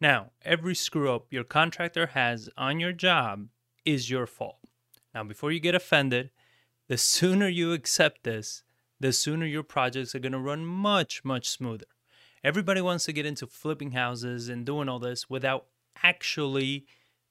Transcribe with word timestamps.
Now, 0.00 0.30
every 0.42 0.74
screw 0.74 1.12
up 1.12 1.26
your 1.30 1.44
contractor 1.44 2.06
has 2.08 2.48
on 2.56 2.80
your 2.80 2.92
job 2.92 3.48
is 3.84 4.10
your 4.10 4.26
fault. 4.26 4.58
Now, 5.14 5.24
before 5.24 5.52
you 5.52 5.60
get 5.60 5.74
offended, 5.74 6.30
the 6.88 6.96
sooner 6.98 7.48
you 7.48 7.72
accept 7.72 8.24
this, 8.24 8.62
the 8.98 9.12
sooner 9.12 9.46
your 9.46 9.62
projects 9.62 10.14
are 10.14 10.18
going 10.20 10.32
to 10.32 10.38
run 10.38 10.64
much, 10.64 11.24
much 11.24 11.48
smoother. 11.48 11.86
Everybody 12.42 12.80
wants 12.80 13.04
to 13.04 13.12
get 13.12 13.26
into 13.26 13.46
flipping 13.46 13.90
houses 13.90 14.48
and 14.48 14.64
doing 14.64 14.88
all 14.88 14.98
this 14.98 15.28
without 15.28 15.66
actually 16.02 16.86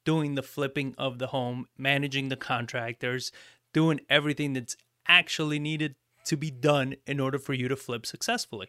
doing 0.06 0.36
the 0.36 0.44
flipping 0.44 0.94
of 0.98 1.18
the 1.18 1.28
home, 1.28 1.66
managing 1.78 2.30
the 2.30 2.36
contractors, 2.36 3.32
doing 3.74 4.00
everything 4.10 4.54
that's 4.54 4.78
actually 5.08 5.58
needed 5.58 5.96
to 6.26 6.38
be 6.38 6.52
done 6.52 6.96
in 7.08 7.20
order 7.20 7.40
for 7.40 7.54
you 7.54 7.68
to 7.68 7.76
flip 7.76 8.06
successfully. 8.06 8.68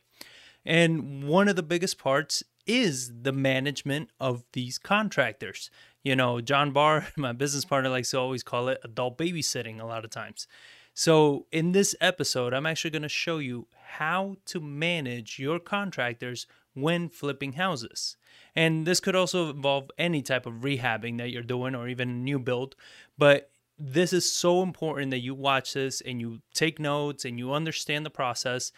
And 0.65 1.25
one 1.25 1.49
of 1.49 1.57
the 1.57 1.63
biggest 1.63 1.99
parts 1.99 2.43
is 2.67 3.23
the 3.23 3.33
management 3.33 4.11
of 4.21 4.45
these 4.53 4.79
contractors. 4.79 5.71
You 6.03 6.17
know, 6.17 6.41
John 6.41 6.73
Barr, 6.73 7.09
my 7.17 7.33
business 7.33 7.65
partner, 7.65 7.91
likes 7.91 8.11
to 8.11 8.19
always 8.19 8.43
call 8.43 8.69
it 8.69 8.81
adult 8.85 9.19
babysitting 9.19 9.81
a 9.81 9.87
lot 9.87 10.05
of 10.05 10.11
times. 10.11 10.47
So, 10.95 11.47
in 11.53 11.73
this 11.73 11.95
episode, 12.01 12.53
I'm 12.53 12.67
actually 12.67 12.91
going 12.91 13.03
to 13.03 13.09
show 13.09 13.39
you 13.39 13.69
how 13.91 14.37
to 14.47 14.61
manage 14.61 15.39
your 15.39 15.59
contractors 15.59 16.47
when 16.75 17.09
flipping 17.09 17.55
houses. 17.55 18.17
And 18.55 18.87
this 18.87 19.01
could 19.01 19.17
also 19.17 19.51
involve 19.51 19.91
any 19.99 20.23
type 20.23 20.47
of 20.47 20.55
rehabbing 20.55 21.19
that 21.19 21.31
you're 21.31 21.43
doing 21.43 21.75
or 21.75 21.89
even 21.89 22.11
a 22.11 22.13
new 22.13 22.39
build. 22.39 22.75
But 23.17 23.51
this 23.79 24.13
is 24.13 24.31
so 24.31 24.63
important 24.63 25.11
that 25.11 25.21
you 25.21 25.35
watch 25.35 25.73
this 25.73 26.01
and 26.01 26.21
you 26.21 26.41
take 26.53 26.79
notes 26.79 27.25
and 27.25 27.39
you 27.39 27.53
understand 27.53 28.05
the 28.05 28.11
process. 28.11 28.73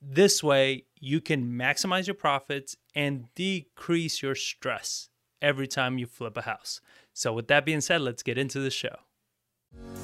This 0.00 0.42
way, 0.42 0.84
you 1.00 1.20
can 1.20 1.52
maximize 1.52 2.06
your 2.06 2.14
profits 2.14 2.76
and 2.94 3.32
decrease 3.34 4.22
your 4.22 4.34
stress 4.34 5.08
every 5.42 5.66
time 5.66 5.98
you 5.98 6.06
flip 6.06 6.36
a 6.36 6.42
house. 6.42 6.80
So, 7.12 7.32
with 7.32 7.48
that 7.48 7.64
being 7.64 7.80
said, 7.80 8.00
let's 8.00 8.22
get 8.22 8.38
into 8.38 8.60
the 8.60 8.70
show. 8.70 8.96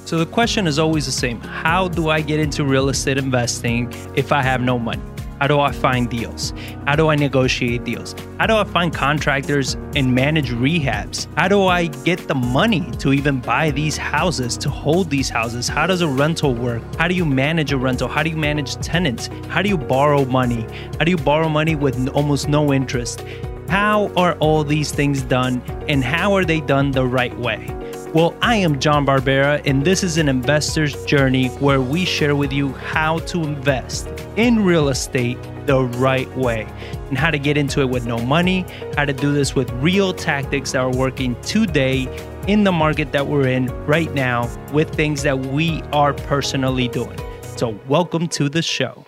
So, 0.05 0.17
the 0.19 0.25
question 0.25 0.67
is 0.67 0.79
always 0.79 1.05
the 1.05 1.11
same 1.11 1.39
How 1.39 1.87
do 1.87 2.09
I 2.09 2.21
get 2.21 2.39
into 2.39 2.65
real 2.65 2.89
estate 2.89 3.17
investing 3.17 3.93
if 4.15 4.31
I 4.31 4.41
have 4.41 4.61
no 4.61 4.77
money? 4.77 5.01
How 5.39 5.47
do 5.47 5.59
I 5.59 5.71
find 5.71 6.09
deals? 6.09 6.53
How 6.87 6.95
do 6.95 7.09
I 7.09 7.15
negotiate 7.15 7.83
deals? 7.83 8.15
How 8.39 8.47
do 8.47 8.55
I 8.55 8.63
find 8.63 8.93
contractors 8.93 9.73
and 9.95 10.15
manage 10.15 10.51
rehabs? 10.51 11.27
How 11.35 11.49
do 11.49 11.65
I 11.65 11.87
get 11.87 12.27
the 12.27 12.35
money 12.35 12.89
to 12.99 13.11
even 13.11 13.41
buy 13.41 13.71
these 13.71 13.97
houses, 13.97 14.57
to 14.57 14.69
hold 14.69 15.09
these 15.09 15.29
houses? 15.29 15.67
How 15.67 15.87
does 15.87 16.01
a 16.01 16.07
rental 16.07 16.53
work? 16.53 16.81
How 16.95 17.09
do 17.09 17.15
you 17.15 17.25
manage 17.25 17.73
a 17.73 17.77
rental? 17.77 18.07
How 18.07 18.23
do 18.23 18.29
you 18.29 18.37
manage 18.37 18.75
tenants? 18.77 19.29
How 19.49 19.61
do 19.61 19.67
you 19.67 19.77
borrow 19.77 20.23
money? 20.25 20.65
How 20.97 21.03
do 21.03 21.11
you 21.11 21.17
borrow 21.17 21.49
money 21.49 21.75
with 21.75 22.07
almost 22.09 22.47
no 22.47 22.71
interest? 22.71 23.21
How 23.67 24.11
are 24.15 24.35
all 24.35 24.63
these 24.63 24.91
things 24.91 25.21
done 25.23 25.61
and 25.89 26.03
how 26.03 26.33
are 26.33 26.45
they 26.45 26.61
done 26.61 26.91
the 26.91 27.05
right 27.05 27.37
way? 27.37 27.67
Well, 28.15 28.33
I 28.41 28.55
am 28.55 28.79
John 28.79 29.05
Barbera, 29.05 29.61
and 29.65 29.83
this 29.83 30.01
is 30.01 30.17
an 30.17 30.29
investor's 30.29 31.03
journey 31.03 31.47
where 31.47 31.81
we 31.81 32.05
share 32.05 32.33
with 32.33 32.53
you 32.53 32.71
how 32.71 33.19
to 33.19 33.43
invest 33.43 34.07
in 34.37 34.63
real 34.63 34.87
estate 34.87 35.37
the 35.65 35.83
right 35.83 36.33
way 36.37 36.65
and 37.09 37.17
how 37.17 37.29
to 37.29 37.37
get 37.37 37.57
into 37.57 37.81
it 37.81 37.89
with 37.89 38.05
no 38.07 38.17
money, 38.19 38.65
how 38.95 39.03
to 39.03 39.11
do 39.11 39.33
this 39.33 39.53
with 39.53 39.69
real 39.71 40.13
tactics 40.13 40.71
that 40.71 40.79
are 40.79 40.95
working 40.95 41.35
today 41.41 42.07
in 42.47 42.63
the 42.63 42.71
market 42.71 43.11
that 43.11 43.27
we're 43.27 43.49
in 43.49 43.65
right 43.85 44.13
now 44.13 44.49
with 44.71 44.95
things 44.95 45.21
that 45.23 45.37
we 45.37 45.81
are 45.91 46.13
personally 46.13 46.87
doing. 46.87 47.19
So, 47.57 47.77
welcome 47.85 48.29
to 48.29 48.47
the 48.47 48.61
show. 48.61 49.05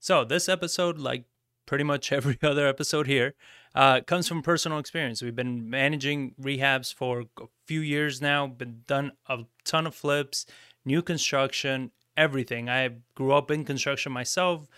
So, 0.00 0.24
this 0.24 0.48
episode, 0.48 0.96
like 0.96 1.24
pretty 1.66 1.84
much 1.84 2.10
every 2.18 2.38
other 2.42 2.66
episode 2.66 3.06
here, 3.06 3.34
uh, 3.74 4.00
comes 4.02 4.28
from 4.28 4.42
personal 4.42 4.78
experience. 4.78 5.22
We've 5.22 5.36
been 5.36 5.68
managing 5.68 6.34
rehabs 6.40 6.92
for 6.92 7.24
a 7.40 7.46
few 7.66 7.80
years 7.80 8.20
now, 8.20 8.46
been 8.46 8.82
done 8.86 9.12
a 9.28 9.40
ton 9.64 9.86
of 9.86 9.94
flips, 9.94 10.46
new 10.84 11.02
construction, 11.02 11.90
everything. 12.16 12.68
I 12.68 12.90
grew 13.14 13.32
up 13.32 13.50
in 13.50 13.64
construction 13.64 14.12
myself, 14.12 14.68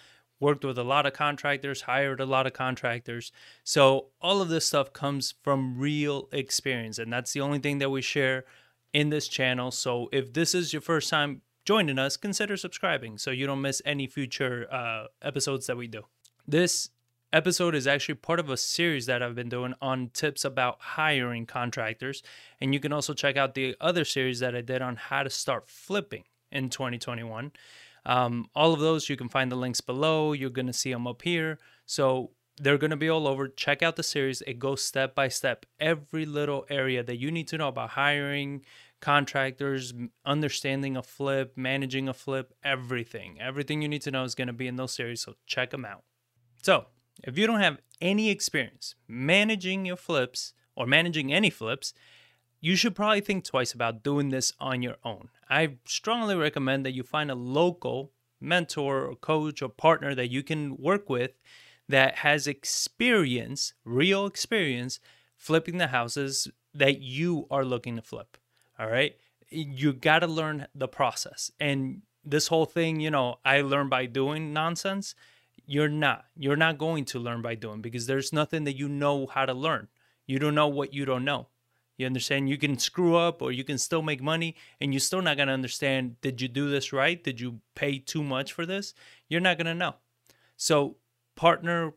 worked 0.41 0.65
with 0.65 0.79
a 0.79 0.85
lot 0.85 1.07
of 1.07 1.13
contractors, 1.13 1.83
hired 1.83 2.21
a 2.21 2.27
lot 2.27 2.47
of 2.47 2.53
contractors. 2.53 3.33
So 3.65 4.07
all 4.21 4.41
of 4.41 4.49
this 4.49 4.67
stuff 4.67 4.93
comes 4.93 5.35
from 5.43 5.79
real 5.79 6.29
experience, 6.33 6.99
and 6.99 7.13
that's 7.13 7.33
the 7.33 7.41
only 7.41 7.59
thing 7.59 7.79
that 7.79 7.91
we 7.91 8.03
share 8.03 8.45
in 8.93 9.11
this 9.11 9.27
channel. 9.27 9.71
So 9.71 10.09
if 10.13 10.33
this 10.33 10.55
is 10.55 10.73
your 10.73 10.83
first 10.83 11.11
time 11.11 11.43
joining 11.65 11.99
us, 11.99 12.17
consider 12.17 12.57
subscribing 12.57 13.19
so 13.19 13.31
you 13.31 13.47
don't 13.47 13.63
miss 13.63 13.83
any 13.85 14.07
future 14.07 14.69
uh, 14.71 15.07
episodes 15.23 15.67
that 15.67 15.77
we 15.77 15.89
do. 15.89 16.03
This 16.47 16.91
episode 17.35 17.75
is 17.75 17.87
actually 17.87 18.15
part 18.15 18.39
of 18.39 18.49
a 18.49 18.57
series 18.57 19.07
that 19.07 19.23
I've 19.23 19.35
been 19.35 19.49
doing 19.49 19.75
on 19.83 20.11
tips 20.15 20.45
about 20.45 20.77
hiring 20.81 21.45
contractors. 21.45 22.23
And 22.61 22.73
you 22.73 22.81
can 22.81 22.93
also 22.93 23.13
check 23.13 23.37
out 23.37 23.55
the 23.55 23.77
other 23.81 24.05
series 24.05 24.39
that 24.39 24.55
I 24.55 24.61
did 24.61 24.81
on 24.81 24.97
how 24.97 25.25
to 25.25 25.31
start 25.31 25.69
flipping 25.69 26.25
in 26.53 26.71
2021. 26.71 27.53
Um, 28.07 28.47
all 28.55 28.73
of 28.73 28.81
those, 28.81 29.09
you 29.09 29.17
can 29.17 29.29
find 29.29 29.51
the 29.51 29.57
links 29.57 29.81
below. 29.81 30.33
You're 30.33 30.51
going 30.51 30.69
to 30.69 30.73
see 30.73 30.93
them 30.93 31.07
up 31.07 31.23
here. 31.23 31.59
So 31.87 32.31
they're 32.61 32.79
going 32.79 32.93
to 32.93 32.97
be 32.97 33.09
all 33.09 33.27
over. 33.27 33.49
Check 33.49 33.83
out 33.83 33.97
the 33.97 34.03
series. 34.05 34.41
It 34.43 34.61
goes 34.61 34.85
step 34.85 35.15
by 35.15 35.29
step, 35.29 35.67
every 35.81 36.25
little 36.25 36.65
area 36.71 37.03
that 37.03 37.17
you 37.17 37.33
need 37.33 37.49
to 37.49 37.59
know 37.59 37.69
about 37.69 37.91
hiring 37.91 38.63
contractors, 39.01 39.93
understanding 40.25 40.97
a 40.97 41.03
flip, 41.03 41.55
managing 41.57 42.09
a 42.09 42.15
flip, 42.15 42.55
everything. 42.63 43.41
Everything 43.41 43.83
you 43.83 43.89
need 43.89 44.03
to 44.03 44.11
know 44.11 44.23
is 44.23 44.35
going 44.35 44.47
to 44.47 44.53
be 44.53 44.69
in 44.69 44.77
those 44.77 44.93
series. 44.93 45.21
So 45.21 45.35
check 45.47 45.71
them 45.71 45.85
out. 45.85 46.05
So, 46.63 46.87
if 47.23 47.39
you 47.39 47.47
don't 47.47 47.61
have 47.61 47.79
any 48.01 48.31
experience 48.31 48.95
managing 49.07 49.87
your 49.87 49.97
flips 49.97 50.53
or 50.77 50.87
managing 50.87 51.33
any 51.33 51.51
flips, 51.51 51.95
you 52.61 52.77
should 52.77 52.95
probably 52.95 53.21
think 53.21 53.45
twice 53.45 53.73
about 53.73 54.03
doing 54.03 54.31
this 54.31 54.53
on 54.59 54.83
your 54.83 54.97
own. 55.05 55.29
I 55.49 55.77
strongly 55.85 56.35
recommend 56.35 56.85
that 56.87 56.95
you 56.95 57.03
find 57.03 57.31
a 57.31 57.35
local 57.35 58.13
mentor 58.41 59.05
or 59.05 59.17
coach 59.17 59.63
or 59.63 59.69
partner 59.69 60.15
that 60.15 60.31
you 60.31 60.43
can 60.43 60.77
work 60.77 61.09
with 61.09 61.33
that 61.89 62.17
has 62.17 62.47
experience, 62.47 63.75
real 63.85 64.27
experience, 64.27 64.99
flipping 65.37 65.79
the 65.79 65.89
houses 65.89 66.49
that 66.73 67.01
you 67.01 67.47
are 67.51 67.65
looking 67.65 67.97
to 67.97 68.03
flip. 68.03 68.37
All 68.79 68.89
right. 68.89 69.17
You 69.51 69.93
got 69.93 70.21
to 70.21 70.27
learn 70.27 70.67
the 70.75 70.89
process. 70.89 71.51
And 71.61 72.03
this 72.25 72.49
whole 72.49 72.65
thing, 72.65 73.01
you 73.01 73.11
know, 73.11 73.37
I 73.45 73.61
learned 73.61 73.91
by 73.91 74.07
doing 74.07 74.53
nonsense 74.53 75.15
you're 75.67 75.89
not. 75.89 76.27
You're 76.37 76.57
not 76.57 76.79
going 76.79 77.05
to 77.07 77.19
learn 77.19 77.43
by 77.43 77.55
doing 77.55 77.81
because 77.81 78.07
there's 78.07 78.33
nothing 78.33 78.65
that 78.65 78.77
you 78.77 78.89
know 78.89 79.27
how 79.27 79.47
to 79.47 79.55
learn. 79.55 79.89
You 80.27 80.39
don't 80.39 80.55
know 80.55 80.69
what 80.69 80.93
you 80.93 81.05
don't 81.05 81.25
know. 81.25 81.49
You 81.97 82.07
understand? 82.07 82.49
You 82.49 82.59
can 82.59 82.79
screw 82.79 83.17
up 83.17 83.41
or 83.41 83.53
you 83.53 83.63
can 83.65 83.79
still 83.79 84.03
make 84.03 84.21
money 84.21 84.57
and 84.81 84.93
you're 84.93 85.01
still 85.01 85.23
not 85.23 85.37
going 85.37 85.49
to 85.49 85.55
understand 85.55 86.21
did 86.21 86.41
you 86.41 86.49
do 86.49 86.69
this 86.69 86.93
right? 86.93 87.23
Did 87.23 87.41
you 87.41 87.61
pay 87.75 87.99
too 87.99 88.23
much 88.23 88.53
for 88.53 88.67
this? 88.67 88.95
You're 89.29 89.41
not 89.41 89.59
going 89.59 89.67
to 89.67 89.75
know. 89.75 89.95
So, 90.57 90.97
partner, 91.37 91.95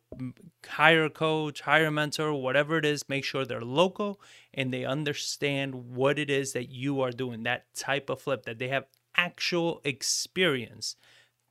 hire 0.67 1.05
a 1.05 1.09
coach, 1.09 1.61
hire 1.61 1.87
a 1.87 1.91
mentor, 1.91 2.33
whatever 2.33 2.77
it 2.77 2.85
is, 2.85 3.07
make 3.09 3.23
sure 3.23 3.45
they're 3.45 3.61
local 3.61 4.19
and 4.53 4.73
they 4.73 4.85
understand 4.85 5.95
what 5.95 6.19
it 6.19 6.29
is 6.29 6.53
that 6.53 6.69
you 6.69 7.01
are 7.01 7.11
doing, 7.11 7.43
that 7.43 7.65
type 7.75 8.09
of 8.09 8.21
flip, 8.21 8.45
that 8.45 8.59
they 8.59 8.67
have 8.67 8.85
actual 9.15 9.81
experience 9.83 10.95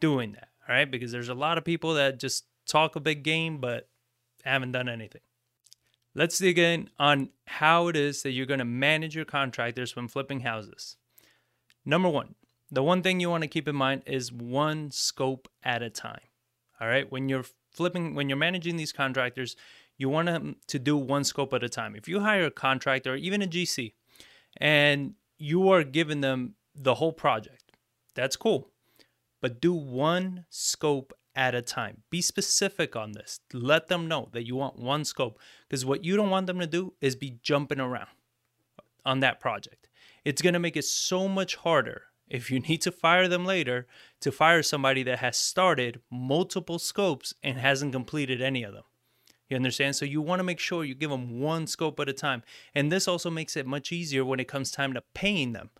doing 0.00 0.32
that 0.32 0.48
all 0.68 0.74
right? 0.74 0.90
Because 0.90 1.12
there's 1.12 1.28
a 1.28 1.34
lot 1.34 1.58
of 1.58 1.64
people 1.64 1.94
that 1.94 2.18
just 2.18 2.44
talk 2.66 2.96
a 2.96 3.00
big 3.00 3.22
game 3.22 3.58
but 3.58 3.88
haven't 4.44 4.72
done 4.72 4.88
anything. 4.88 5.22
Let's 6.14 6.38
dig 6.38 6.58
in 6.58 6.88
on 6.98 7.30
how 7.46 7.88
it 7.88 7.96
is 7.96 8.22
that 8.22 8.30
you're 8.30 8.46
going 8.46 8.58
to 8.58 8.64
manage 8.64 9.14
your 9.14 9.24
contractors 9.24 9.94
when 9.94 10.08
flipping 10.08 10.40
houses. 10.40 10.96
Number 11.84 12.08
one, 12.08 12.34
the 12.70 12.82
one 12.82 13.02
thing 13.02 13.20
you 13.20 13.30
want 13.30 13.42
to 13.42 13.48
keep 13.48 13.68
in 13.68 13.76
mind 13.76 14.02
is 14.06 14.32
one 14.32 14.90
scope 14.90 15.48
at 15.62 15.82
a 15.82 15.90
time. 15.90 16.20
All 16.80 16.88
right, 16.88 17.10
when 17.10 17.28
you're 17.28 17.44
flipping, 17.70 18.14
when 18.14 18.28
you're 18.28 18.38
managing 18.38 18.76
these 18.76 18.92
contractors, 18.92 19.56
you 19.98 20.08
want 20.08 20.26
them 20.26 20.56
to 20.68 20.78
do 20.78 20.96
one 20.96 21.24
scope 21.24 21.52
at 21.52 21.62
a 21.62 21.68
time. 21.68 21.94
If 21.94 22.08
you 22.08 22.20
hire 22.20 22.46
a 22.46 22.50
contractor, 22.50 23.12
or 23.12 23.16
even 23.16 23.42
a 23.42 23.46
GC, 23.46 23.92
and 24.58 25.14
you 25.38 25.70
are 25.70 25.84
giving 25.84 26.22
them 26.22 26.54
the 26.74 26.94
whole 26.94 27.12
project, 27.12 27.72
that's 28.14 28.36
cool 28.36 28.70
but 29.40 29.60
do 29.60 29.72
one 29.72 30.46
scope 30.50 31.12
at 31.34 31.54
a 31.54 31.62
time. 31.62 32.02
Be 32.10 32.22
specific 32.22 32.96
on 32.96 33.12
this. 33.12 33.40
Let 33.52 33.88
them 33.88 34.08
know 34.08 34.28
that 34.32 34.46
you 34.46 34.56
want 34.56 34.78
one 34.78 35.04
scope 35.04 35.38
because 35.68 35.84
what 35.84 36.04
you 36.04 36.16
don't 36.16 36.30
want 36.30 36.46
them 36.46 36.58
to 36.58 36.66
do 36.66 36.94
is 37.00 37.14
be 37.14 37.38
jumping 37.42 37.80
around 37.80 38.08
on 39.04 39.20
that 39.20 39.38
project. 39.38 39.88
It's 40.24 40.42
going 40.42 40.54
to 40.54 40.58
make 40.58 40.76
it 40.76 40.84
so 40.84 41.28
much 41.28 41.56
harder 41.56 42.04
if 42.28 42.50
you 42.50 42.58
need 42.58 42.80
to 42.82 42.90
fire 42.90 43.28
them 43.28 43.44
later 43.44 43.86
to 44.20 44.32
fire 44.32 44.62
somebody 44.62 45.02
that 45.04 45.20
has 45.20 45.36
started 45.36 46.00
multiple 46.10 46.78
scopes 46.78 47.34
and 47.42 47.58
hasn't 47.58 47.92
completed 47.92 48.40
any 48.42 48.64
of 48.64 48.72
them. 48.72 48.82
You 49.48 49.56
understand? 49.56 49.94
So 49.94 50.04
you 50.04 50.20
want 50.20 50.40
to 50.40 50.44
make 50.44 50.58
sure 50.58 50.84
you 50.84 50.94
give 50.94 51.10
them 51.10 51.38
one 51.38 51.68
scope 51.68 52.00
at 52.00 52.08
a 52.08 52.12
time. 52.12 52.42
And 52.74 52.90
this 52.90 53.06
also 53.06 53.30
makes 53.30 53.56
it 53.56 53.64
much 53.64 53.92
easier 53.92 54.24
when 54.24 54.40
it 54.40 54.48
comes 54.48 54.72
time 54.72 54.92
to 54.94 55.02
paying 55.14 55.52
them 55.52 55.70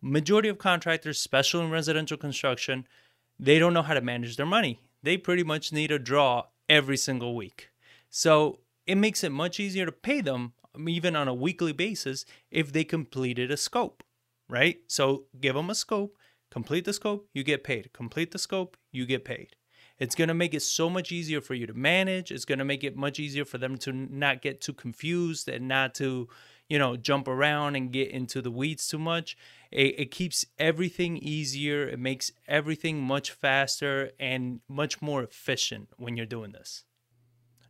majority 0.00 0.48
of 0.48 0.58
contractors, 0.58 1.18
especially 1.18 1.64
in 1.64 1.70
residential 1.70 2.16
construction, 2.16 2.86
they 3.38 3.58
don't 3.58 3.74
know 3.74 3.82
how 3.82 3.94
to 3.94 4.00
manage 4.00 4.36
their 4.36 4.46
money. 4.46 4.80
They 5.02 5.16
pretty 5.16 5.44
much 5.44 5.72
need 5.72 5.90
a 5.90 5.98
draw 5.98 6.44
every 6.68 6.96
single 6.96 7.34
week. 7.34 7.70
So 8.10 8.60
it 8.86 8.96
makes 8.96 9.22
it 9.22 9.32
much 9.32 9.60
easier 9.60 9.86
to 9.86 9.92
pay 9.92 10.20
them 10.20 10.52
um, 10.74 10.88
even 10.88 11.14
on 11.16 11.28
a 11.28 11.34
weekly 11.34 11.72
basis 11.72 12.24
if 12.50 12.72
they 12.72 12.84
completed 12.84 13.50
a 13.50 13.56
scope, 13.56 14.02
right? 14.48 14.78
So 14.86 15.24
give 15.40 15.54
them 15.54 15.70
a 15.70 15.74
scope, 15.74 16.16
complete 16.50 16.84
the 16.84 16.92
scope, 16.92 17.28
you 17.32 17.42
get 17.42 17.64
paid. 17.64 17.92
Complete 17.92 18.30
the 18.30 18.38
scope, 18.38 18.76
you 18.90 19.06
get 19.06 19.24
paid. 19.24 19.56
It's 19.98 20.14
going 20.14 20.28
to 20.28 20.34
make 20.34 20.54
it 20.54 20.62
so 20.62 20.88
much 20.88 21.10
easier 21.10 21.40
for 21.40 21.54
you 21.54 21.66
to 21.66 21.74
manage. 21.74 22.30
It's 22.30 22.44
going 22.44 22.60
to 22.60 22.64
make 22.64 22.84
it 22.84 22.96
much 22.96 23.18
easier 23.18 23.44
for 23.44 23.58
them 23.58 23.76
to 23.78 23.92
not 23.92 24.42
get 24.42 24.60
too 24.60 24.72
confused 24.72 25.48
and 25.48 25.66
not 25.66 25.94
to, 25.96 26.28
you 26.68 26.78
know, 26.78 26.96
jump 26.96 27.28
around 27.28 27.76
and 27.76 27.92
get 27.92 28.10
into 28.10 28.42
the 28.42 28.50
weeds 28.50 28.86
too 28.86 28.98
much. 28.98 29.36
It, 29.70 29.98
it 29.98 30.10
keeps 30.10 30.44
everything 30.58 31.16
easier. 31.16 31.88
It 31.88 31.98
makes 31.98 32.30
everything 32.46 33.02
much 33.02 33.30
faster 33.32 34.10
and 34.18 34.60
much 34.68 35.00
more 35.00 35.22
efficient 35.22 35.88
when 35.96 36.16
you're 36.16 36.26
doing 36.26 36.52
this. 36.52 36.84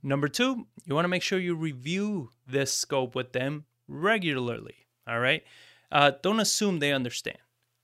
Number 0.02 0.28
two, 0.28 0.66
you 0.84 0.94
want 0.94 1.04
to 1.04 1.08
make 1.08 1.22
sure 1.22 1.38
you 1.38 1.54
review 1.54 2.30
this 2.46 2.72
scope 2.72 3.14
with 3.14 3.32
them 3.32 3.64
regularly. 3.88 4.86
All 5.08 5.18
right. 5.18 5.42
Uh, 5.90 6.12
don't 6.22 6.40
assume 6.40 6.78
they 6.78 6.92
understand. 6.92 7.38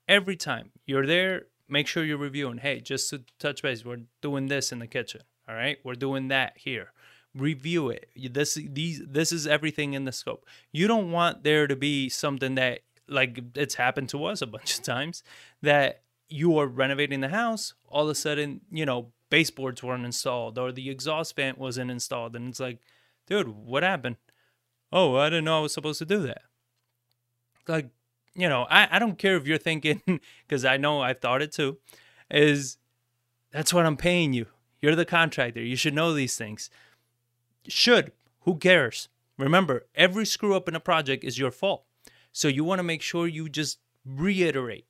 Every 0.07 0.35
time 0.35 0.71
you're 0.85 1.07
there, 1.07 1.47
make 1.67 1.87
sure 1.87 2.03
you're 2.03 2.17
reviewing. 2.17 2.59
Hey, 2.59 2.79
just 2.79 3.09
to 3.09 3.23
touch 3.39 3.63
base, 3.63 3.83
we're 3.83 4.01
doing 4.21 4.47
this 4.47 4.71
in 4.71 4.79
the 4.79 4.87
kitchen. 4.87 5.21
All 5.47 5.55
right, 5.55 5.77
we're 5.83 5.93
doing 5.93 6.29
that 6.29 6.53
here. 6.57 6.91
Review 7.35 7.89
it. 7.89 8.09
This 8.31 8.55
these 8.55 9.01
this 9.05 9.31
is 9.31 9.45
everything 9.45 9.93
in 9.93 10.05
the 10.05 10.11
scope. 10.11 10.45
You 10.71 10.87
don't 10.87 11.11
want 11.11 11.43
there 11.43 11.67
to 11.67 11.75
be 11.75 12.07
something 12.09 12.55
that 12.55 12.79
like 13.07 13.39
it's 13.55 13.75
happened 13.75 14.09
to 14.09 14.25
us 14.25 14.41
a 14.41 14.47
bunch 14.47 14.77
of 14.77 14.83
times 14.83 15.21
that 15.61 16.01
you 16.29 16.57
are 16.57 16.67
renovating 16.67 17.21
the 17.21 17.29
house, 17.29 17.73
all 17.87 18.03
of 18.03 18.09
a 18.09 18.15
sudden, 18.15 18.61
you 18.71 18.85
know, 18.85 19.11
baseboards 19.29 19.83
weren't 19.83 20.05
installed 20.05 20.57
or 20.57 20.71
the 20.71 20.89
exhaust 20.89 21.35
vent 21.35 21.57
wasn't 21.57 21.91
installed. 21.91 22.35
And 22.35 22.49
it's 22.49 22.59
like, 22.59 22.79
dude, 23.27 23.49
what 23.49 23.83
happened? 23.83 24.17
Oh, 24.91 25.15
I 25.15 25.29
didn't 25.29 25.45
know 25.45 25.59
I 25.59 25.61
was 25.61 25.73
supposed 25.73 25.99
to 25.99 26.05
do 26.05 26.19
that. 26.23 26.41
Like, 27.67 27.89
you 28.35 28.49
know, 28.49 28.65
I, 28.69 28.87
I 28.91 28.99
don't 28.99 29.17
care 29.17 29.35
if 29.35 29.47
you're 29.47 29.57
thinking, 29.57 30.01
because 30.47 30.65
I 30.65 30.77
know 30.77 31.01
I 31.01 31.13
thought 31.13 31.41
it 31.41 31.51
too, 31.51 31.77
is 32.29 32.77
that's 33.51 33.73
what 33.73 33.85
I'm 33.85 33.97
paying 33.97 34.33
you. 34.33 34.47
You're 34.81 34.95
the 34.95 35.05
contractor. 35.05 35.61
You 35.61 35.75
should 35.75 35.93
know 35.93 36.13
these 36.13 36.37
things. 36.37 36.69
Should. 37.67 38.11
Who 38.41 38.57
cares? 38.57 39.09
Remember, 39.37 39.85
every 39.95 40.25
screw 40.25 40.55
up 40.55 40.67
in 40.67 40.75
a 40.75 40.79
project 40.79 41.23
is 41.23 41.37
your 41.37 41.51
fault. 41.51 41.83
So 42.31 42.47
you 42.47 42.63
want 42.63 42.79
to 42.79 42.83
make 42.83 43.01
sure 43.01 43.27
you 43.27 43.49
just 43.49 43.79
reiterate 44.05 44.85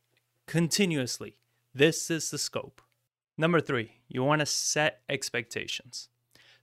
continuously 0.45 1.37
this 1.73 2.09
is 2.09 2.31
the 2.31 2.37
scope. 2.37 2.81
Number 3.37 3.59
three, 3.59 3.91
you 4.07 4.23
want 4.23 4.39
to 4.39 4.45
set 4.45 5.01
expectations. 5.09 6.07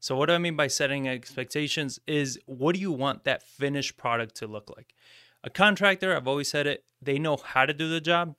So, 0.01 0.17
what 0.17 0.27
do 0.27 0.33
I 0.33 0.39
mean 0.39 0.57
by 0.57 0.69
setting 0.69 1.07
expectations 1.07 2.01
is 2.07 2.39
what 2.47 2.75
do 2.75 2.81
you 2.81 2.91
want 2.91 3.25
that 3.25 3.43
finished 3.43 3.99
product 3.99 4.37
to 4.37 4.47
look 4.47 4.73
like? 4.75 4.95
A 5.45 5.51
contractor, 5.51 6.17
I've 6.17 6.27
always 6.27 6.49
said 6.49 6.67
it, 6.67 6.85
they 7.01 7.19
know 7.19 7.37
how 7.37 7.67
to 7.67 7.75
do 7.75 7.89
the 7.91 8.01
job. 8.01 8.37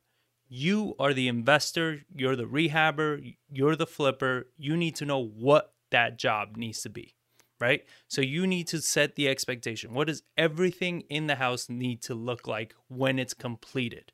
You 0.49 0.95
are 0.99 1.13
the 1.13 1.27
investor, 1.27 2.01
you're 2.13 2.35
the 2.35 2.45
rehabber, 2.45 3.35
you're 3.51 3.75
the 3.75 3.87
flipper. 3.87 4.47
You 4.57 4.75
need 4.75 4.95
to 4.95 5.05
know 5.05 5.23
what 5.23 5.73
that 5.91 6.17
job 6.17 6.57
needs 6.57 6.81
to 6.81 6.89
be, 6.89 7.15
right? 7.63 7.85
So 8.09 8.19
you 8.19 8.45
need 8.45 8.67
to 8.67 8.81
set 8.81 9.15
the 9.15 9.29
expectation. 9.29 9.93
What 9.93 10.07
does 10.07 10.21
everything 10.37 11.05
in 11.09 11.27
the 11.27 11.35
house 11.35 11.69
need 11.69 12.01
to 12.03 12.13
look 12.13 12.45
like 12.45 12.75
when 12.89 13.17
it's 13.17 13.33
completed? 13.33 14.11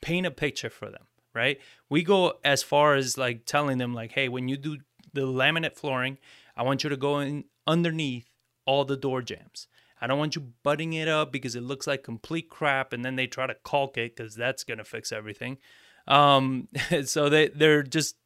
Paint 0.00 0.26
a 0.26 0.30
picture 0.30 0.70
for 0.70 0.86
them, 0.90 1.06
right? 1.34 1.58
We 1.90 2.02
go 2.02 2.38
as 2.42 2.62
far 2.62 2.94
as 2.94 3.18
like 3.18 3.44
telling 3.44 3.76
them 3.76 3.92
like, 3.92 4.12
"Hey, 4.12 4.30
when 4.30 4.48
you 4.48 4.56
do 4.56 4.78
the 5.12 5.26
laminate 5.26 5.76
flooring, 5.76 6.16
I 6.56 6.62
want 6.62 6.82
you 6.82 6.88
to 6.88 6.96
go 6.96 7.18
in 7.18 7.44
underneath 7.66 8.30
all 8.64 8.86
the 8.86 8.96
door 8.96 9.20
jambs. 9.20 9.68
I 10.00 10.06
don't 10.06 10.18
want 10.18 10.34
you 10.34 10.52
butting 10.62 10.94
it 10.94 11.08
up 11.08 11.30
because 11.30 11.54
it 11.56 11.62
looks 11.62 11.86
like 11.86 12.02
complete 12.02 12.48
crap, 12.48 12.94
and 12.94 13.04
then 13.04 13.16
they 13.16 13.26
try 13.26 13.46
to 13.46 13.56
caulk 13.64 13.98
it 13.98 14.16
because 14.16 14.34
that's 14.34 14.64
gonna 14.64 14.84
fix 14.84 15.12
everything. 15.12 15.58
Um, 16.06 16.68
so 17.04 17.28
they 17.28 17.48
they're 17.48 17.82
just 17.82 18.16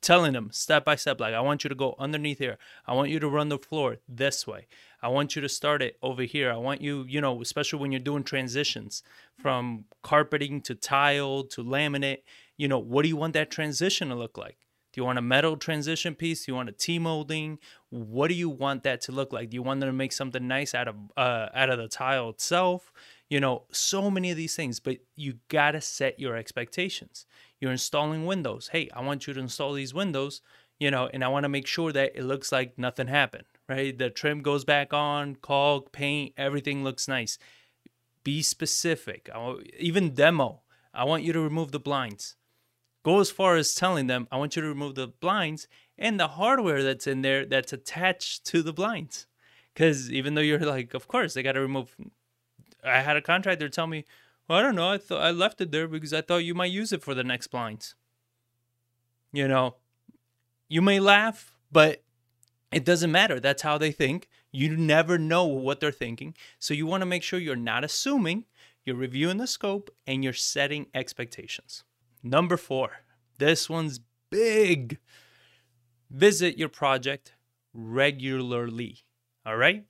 telling 0.00 0.32
them 0.32 0.50
step 0.52 0.84
by 0.84 0.96
step, 0.96 1.20
like 1.20 1.34
I 1.34 1.40
want 1.40 1.64
you 1.64 1.68
to 1.68 1.74
go 1.74 1.94
underneath 1.98 2.38
here. 2.38 2.58
I 2.86 2.94
want 2.94 3.10
you 3.10 3.18
to 3.20 3.28
run 3.28 3.48
the 3.48 3.58
floor 3.58 3.96
this 4.08 4.46
way. 4.46 4.66
I 5.02 5.08
want 5.08 5.36
you 5.36 5.42
to 5.42 5.48
start 5.48 5.82
it 5.82 5.96
over 6.02 6.22
here. 6.22 6.50
I 6.52 6.56
want 6.56 6.80
you, 6.80 7.04
you 7.08 7.20
know, 7.20 7.40
especially 7.40 7.78
when 7.78 7.92
you're 7.92 8.00
doing 8.00 8.24
transitions 8.24 9.02
from 9.40 9.84
carpeting 10.02 10.60
to 10.62 10.74
tile 10.74 11.44
to 11.44 11.62
laminate. 11.62 12.22
You 12.56 12.68
know, 12.68 12.78
what 12.78 13.02
do 13.02 13.08
you 13.08 13.16
want 13.16 13.34
that 13.34 13.50
transition 13.50 14.08
to 14.08 14.14
look 14.14 14.36
like? 14.36 14.58
Do 14.92 15.00
you 15.00 15.04
want 15.04 15.18
a 15.18 15.22
metal 15.22 15.56
transition 15.56 16.14
piece? 16.14 16.46
Do 16.46 16.52
you 16.52 16.56
want 16.56 16.70
a 16.70 16.72
T 16.72 16.98
molding? 16.98 17.58
What 17.90 18.28
do 18.28 18.34
you 18.34 18.48
want 18.48 18.82
that 18.84 19.00
to 19.02 19.12
look 19.12 19.32
like? 19.32 19.50
Do 19.50 19.54
you 19.54 19.62
want 19.62 19.80
them 19.80 19.88
to 19.88 19.92
make 19.92 20.12
something 20.12 20.48
nice 20.48 20.74
out 20.74 20.88
of 20.88 20.96
uh, 21.16 21.48
out 21.54 21.70
of 21.70 21.78
the 21.78 21.88
tile 21.88 22.30
itself? 22.30 22.92
You 23.28 23.38
know, 23.38 23.64
so 23.70 24.10
many 24.10 24.30
of 24.30 24.36
these 24.36 24.56
things, 24.56 24.80
but 24.80 24.96
you 25.14 25.34
gotta 25.48 25.80
set 25.82 26.18
your 26.18 26.36
expectations. 26.36 27.26
You're 27.60 27.72
installing 27.72 28.26
windows. 28.26 28.70
Hey, 28.72 28.88
I 28.94 29.02
want 29.02 29.26
you 29.26 29.34
to 29.34 29.40
install 29.40 29.72
these 29.72 29.94
windows, 29.94 30.40
you 30.78 30.90
know, 30.90 31.08
and 31.12 31.24
I 31.24 31.28
want 31.28 31.44
to 31.44 31.48
make 31.48 31.66
sure 31.66 31.92
that 31.92 32.12
it 32.14 32.24
looks 32.24 32.52
like 32.52 32.78
nothing 32.78 33.08
happened, 33.08 33.46
right? 33.68 33.96
The 33.96 34.10
trim 34.10 34.42
goes 34.42 34.64
back 34.64 34.92
on, 34.92 35.36
caulk, 35.36 35.92
paint, 35.92 36.34
everything 36.36 36.84
looks 36.84 37.08
nice. 37.08 37.38
Be 38.24 38.42
specific. 38.42 39.28
Even 39.78 40.14
demo. 40.14 40.62
I 40.94 41.04
want 41.04 41.22
you 41.22 41.32
to 41.32 41.40
remove 41.40 41.72
the 41.72 41.80
blinds 41.80 42.36
go 43.08 43.20
as 43.20 43.30
far 43.30 43.56
as 43.56 43.74
telling 43.74 44.06
them, 44.06 44.28
I 44.30 44.36
want 44.36 44.54
you 44.54 44.62
to 44.62 44.68
remove 44.68 44.94
the 44.94 45.08
blinds 45.08 45.66
and 45.96 46.18
the 46.18 46.28
hardware 46.28 46.82
that's 46.82 47.06
in 47.06 47.22
there 47.22 47.46
that's 47.46 47.72
attached 47.72 48.44
to 48.46 48.62
the 48.62 48.72
blinds. 48.72 49.26
Because 49.72 50.12
even 50.12 50.34
though 50.34 50.42
you're 50.42 50.58
like, 50.58 50.94
of 50.94 51.08
course, 51.08 51.34
they 51.34 51.42
got 51.42 51.52
to 51.52 51.60
remove. 51.60 51.96
I 52.84 53.00
had 53.00 53.16
a 53.16 53.22
contractor 53.22 53.68
tell 53.68 53.86
me, 53.86 54.04
well, 54.48 54.58
I 54.58 54.62
don't 54.62 54.74
know. 54.74 54.90
I 54.90 54.98
thought 54.98 55.22
I 55.22 55.30
left 55.30 55.60
it 55.60 55.70
there 55.70 55.86
because 55.86 56.12
I 56.12 56.22
thought 56.22 56.38
you 56.38 56.54
might 56.54 56.72
use 56.72 56.92
it 56.92 57.02
for 57.02 57.14
the 57.14 57.24
next 57.24 57.48
blinds. 57.48 57.94
You 59.32 59.46
know, 59.46 59.76
you 60.68 60.80
may 60.80 61.00
laugh, 61.00 61.52
but 61.70 62.02
it 62.72 62.84
doesn't 62.84 63.12
matter. 63.12 63.40
That's 63.40 63.62
how 63.62 63.76
they 63.78 63.92
think. 63.92 64.28
You 64.50 64.76
never 64.76 65.18
know 65.18 65.44
what 65.44 65.80
they're 65.80 65.90
thinking. 65.92 66.34
So 66.58 66.72
you 66.72 66.86
want 66.86 67.02
to 67.02 67.06
make 67.06 67.22
sure 67.22 67.38
you're 67.38 67.56
not 67.56 67.84
assuming, 67.84 68.46
you're 68.84 68.96
reviewing 68.96 69.36
the 69.36 69.46
scope, 69.46 69.90
and 70.06 70.24
you're 70.24 70.32
setting 70.32 70.86
expectations. 70.94 71.84
Number 72.22 72.56
four, 72.56 73.00
this 73.38 73.68
one's 73.68 74.00
big. 74.30 74.98
Visit 76.10 76.56
your 76.56 76.70
project 76.70 77.34
regularly. 77.74 79.04
All 79.44 79.56
right. 79.56 79.84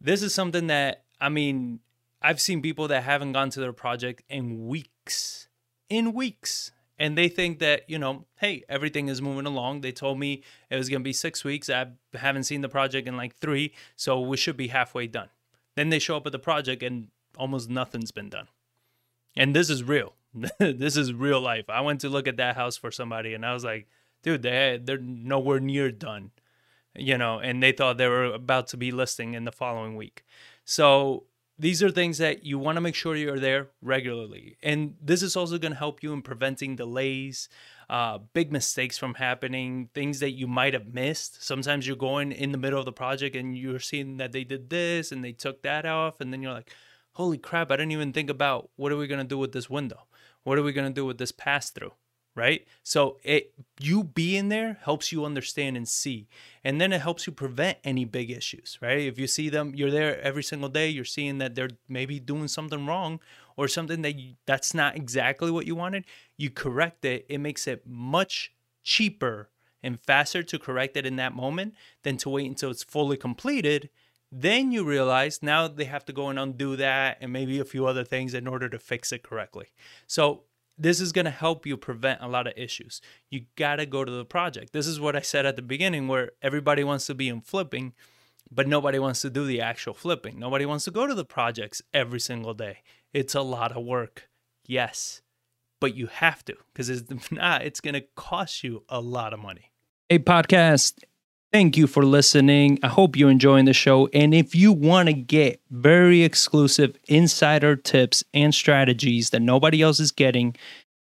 This 0.00 0.22
is 0.22 0.34
something 0.34 0.66
that, 0.66 1.04
I 1.20 1.30
mean, 1.30 1.80
I've 2.20 2.40
seen 2.40 2.62
people 2.62 2.88
that 2.88 3.04
haven't 3.04 3.32
gone 3.32 3.50
to 3.50 3.60
their 3.60 3.72
project 3.72 4.22
in 4.28 4.66
weeks, 4.66 5.48
in 5.88 6.12
weeks. 6.12 6.72
And 7.00 7.16
they 7.16 7.28
think 7.28 7.60
that, 7.60 7.88
you 7.88 7.98
know, 7.98 8.24
hey, 8.36 8.64
everything 8.68 9.08
is 9.08 9.22
moving 9.22 9.46
along. 9.46 9.82
They 9.82 9.92
told 9.92 10.18
me 10.18 10.42
it 10.68 10.76
was 10.76 10.88
going 10.88 11.00
to 11.00 11.04
be 11.04 11.12
six 11.12 11.44
weeks. 11.44 11.70
I 11.70 11.86
haven't 12.14 12.42
seen 12.42 12.60
the 12.60 12.68
project 12.68 13.06
in 13.06 13.16
like 13.16 13.36
three. 13.36 13.72
So 13.94 14.20
we 14.20 14.36
should 14.36 14.56
be 14.56 14.68
halfway 14.68 15.06
done. 15.06 15.28
Then 15.76 15.90
they 15.90 16.00
show 16.00 16.16
up 16.16 16.26
at 16.26 16.32
the 16.32 16.40
project 16.40 16.82
and 16.82 17.08
almost 17.36 17.70
nothing's 17.70 18.10
been 18.10 18.28
done. 18.28 18.48
And 19.36 19.54
this 19.54 19.70
is 19.70 19.84
real. 19.84 20.14
this 20.58 20.96
is 20.96 21.12
real 21.12 21.40
life. 21.40 21.70
I 21.70 21.80
went 21.82 22.00
to 22.00 22.08
look 22.08 22.26
at 22.26 22.36
that 22.38 22.56
house 22.56 22.76
for 22.76 22.90
somebody 22.90 23.32
and 23.32 23.46
I 23.46 23.54
was 23.54 23.64
like, 23.64 23.86
dude, 24.22 24.42
they 24.42 24.80
they're 24.82 24.98
nowhere 24.98 25.60
near 25.60 25.92
done. 25.92 26.32
You 26.96 27.16
know, 27.16 27.38
and 27.38 27.62
they 27.62 27.70
thought 27.70 27.96
they 27.96 28.08
were 28.08 28.24
about 28.24 28.66
to 28.68 28.76
be 28.76 28.90
listing 28.90 29.34
in 29.34 29.44
the 29.44 29.52
following 29.52 29.94
week. 29.94 30.24
So 30.64 31.24
these 31.58 31.82
are 31.82 31.90
things 31.90 32.18
that 32.18 32.44
you 32.44 32.58
want 32.58 32.76
to 32.76 32.80
make 32.80 32.94
sure 32.94 33.16
you're 33.16 33.40
there 33.40 33.68
regularly. 33.82 34.56
And 34.62 34.94
this 35.02 35.22
is 35.22 35.36
also 35.36 35.58
going 35.58 35.72
to 35.72 35.78
help 35.78 36.02
you 36.02 36.12
in 36.12 36.22
preventing 36.22 36.76
delays, 36.76 37.48
uh, 37.90 38.18
big 38.32 38.52
mistakes 38.52 38.96
from 38.96 39.14
happening, 39.14 39.88
things 39.92 40.20
that 40.20 40.30
you 40.30 40.46
might 40.46 40.74
have 40.74 40.94
missed. 40.94 41.42
Sometimes 41.42 41.86
you're 41.86 41.96
going 41.96 42.30
in 42.30 42.52
the 42.52 42.58
middle 42.58 42.78
of 42.78 42.84
the 42.84 42.92
project 42.92 43.34
and 43.34 43.58
you're 43.58 43.80
seeing 43.80 44.18
that 44.18 44.32
they 44.32 44.44
did 44.44 44.70
this 44.70 45.10
and 45.10 45.24
they 45.24 45.32
took 45.32 45.62
that 45.62 45.84
off. 45.84 46.20
And 46.20 46.32
then 46.32 46.42
you're 46.42 46.52
like, 46.52 46.72
holy 47.12 47.38
crap, 47.38 47.72
I 47.72 47.76
didn't 47.76 47.92
even 47.92 48.12
think 48.12 48.30
about 48.30 48.70
what 48.76 48.92
are 48.92 48.96
we 48.96 49.08
going 49.08 49.20
to 49.20 49.26
do 49.26 49.38
with 49.38 49.52
this 49.52 49.68
window? 49.68 50.04
What 50.44 50.58
are 50.58 50.62
we 50.62 50.72
going 50.72 50.88
to 50.88 50.94
do 50.94 51.04
with 51.04 51.18
this 51.18 51.32
pass 51.32 51.70
through? 51.70 51.92
Right? 52.38 52.66
So 52.84 53.18
it 53.24 53.52
you 53.80 54.04
being 54.04 54.48
there 54.48 54.78
helps 54.84 55.10
you 55.10 55.24
understand 55.24 55.76
and 55.76 55.88
see. 55.88 56.28
And 56.62 56.80
then 56.80 56.92
it 56.92 57.00
helps 57.00 57.26
you 57.26 57.32
prevent 57.32 57.78
any 57.82 58.04
big 58.04 58.30
issues, 58.30 58.78
right? 58.80 59.00
If 59.00 59.18
you 59.18 59.26
see 59.26 59.48
them, 59.48 59.74
you're 59.74 59.90
there 59.90 60.20
every 60.20 60.44
single 60.44 60.68
day, 60.68 60.88
you're 60.88 61.04
seeing 61.04 61.38
that 61.38 61.56
they're 61.56 61.70
maybe 61.88 62.20
doing 62.20 62.46
something 62.46 62.86
wrong 62.86 63.18
or 63.56 63.66
something 63.66 64.02
that 64.02 64.12
you, 64.12 64.34
that's 64.46 64.72
not 64.72 64.94
exactly 64.96 65.50
what 65.50 65.66
you 65.66 65.74
wanted, 65.74 66.04
you 66.36 66.48
correct 66.48 67.04
it. 67.04 67.26
It 67.28 67.38
makes 67.38 67.66
it 67.66 67.82
much 67.84 68.52
cheaper 68.84 69.50
and 69.82 69.98
faster 70.00 70.44
to 70.44 70.58
correct 70.60 70.96
it 70.96 71.06
in 71.06 71.16
that 71.16 71.34
moment 71.34 71.74
than 72.04 72.18
to 72.18 72.28
wait 72.28 72.46
until 72.46 72.70
it's 72.70 72.84
fully 72.84 73.16
completed 73.16 73.90
then 74.30 74.72
you 74.72 74.84
realize 74.84 75.42
now 75.42 75.66
they 75.66 75.86
have 75.86 76.04
to 76.04 76.12
go 76.12 76.28
and 76.28 76.38
undo 76.38 76.76
that 76.76 77.16
and 77.20 77.32
maybe 77.32 77.58
a 77.58 77.64
few 77.64 77.86
other 77.86 78.04
things 78.04 78.34
in 78.34 78.46
order 78.46 78.68
to 78.68 78.78
fix 78.78 79.10
it 79.10 79.22
correctly. 79.22 79.68
So 80.06 80.42
this 80.78 81.00
is 81.00 81.12
going 81.12 81.24
to 81.24 81.30
help 81.30 81.66
you 81.66 81.76
prevent 81.76 82.20
a 82.22 82.28
lot 82.28 82.46
of 82.46 82.52
issues. 82.56 83.00
You 83.30 83.46
got 83.56 83.76
to 83.76 83.86
go 83.86 84.04
to 84.04 84.12
the 84.12 84.24
project. 84.24 84.72
This 84.72 84.86
is 84.86 85.00
what 85.00 85.16
I 85.16 85.20
said 85.20 85.44
at 85.44 85.56
the 85.56 85.62
beginning 85.62 86.08
where 86.08 86.32
everybody 86.40 86.84
wants 86.84 87.06
to 87.06 87.14
be 87.14 87.28
in 87.28 87.40
flipping, 87.40 87.94
But 88.50 88.68
nobody 88.68 88.98
wants 88.98 89.20
to 89.22 89.30
do 89.30 89.44
the 89.44 89.60
actual 89.60 89.92
flipping. 89.92 90.38
Nobody 90.38 90.64
wants 90.64 90.84
to 90.84 90.90
go 90.90 91.06
to 91.06 91.14
the 91.14 91.24
projects 91.24 91.82
every 91.92 92.20
single 92.20 92.54
day. 92.54 92.78
It's 93.12 93.34
a 93.34 93.42
lot 93.42 93.76
of 93.76 93.84
work. 93.84 94.28
Yes. 94.66 95.20
But 95.80 95.94
you 95.94 96.06
have 96.06 96.44
to 96.46 96.54
because 96.72 96.88
if 96.88 97.32
not, 97.32 97.62
it's 97.62 97.80
going 97.80 97.94
to 97.94 98.04
cost 98.16 98.64
you 98.64 98.84
a 98.88 99.00
lot 99.00 99.32
of 99.32 99.40
money. 99.40 99.72
Hey, 100.08 100.18
podcast. 100.18 101.02
Thank 101.50 101.78
you 101.78 101.86
for 101.86 102.02
listening. 102.02 102.78
I 102.82 102.88
hope 102.88 103.16
you're 103.16 103.30
enjoying 103.30 103.64
the 103.64 103.72
show. 103.72 104.08
And 104.12 104.34
if 104.34 104.54
you 104.54 104.70
want 104.70 105.08
to 105.08 105.14
get 105.14 105.62
very 105.70 106.22
exclusive 106.22 106.94
insider 107.08 107.74
tips 107.74 108.22
and 108.34 108.54
strategies 108.54 109.30
that 109.30 109.40
nobody 109.40 109.80
else 109.80 109.98
is 109.98 110.10
getting, 110.12 110.54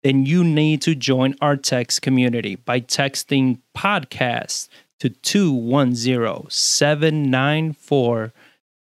then 0.02 0.26
you 0.26 0.42
need 0.42 0.82
to 0.82 0.96
join 0.96 1.37
our 1.40 1.56
text 1.56 2.02
community 2.02 2.56
by 2.56 2.80
texting 2.80 3.61
podcast 3.76 4.68
to 4.99 5.11
210 5.11 6.50
794 6.50 8.32